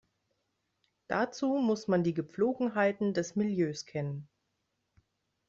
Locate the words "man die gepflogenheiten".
1.87-3.13